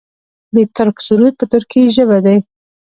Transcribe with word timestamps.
د 0.55 0.57
ترک 0.75 0.97
سرود 1.05 1.33
په 1.39 1.45
ترکۍ 1.51 1.83
ژبه 1.95 2.17
دی. 2.25 2.37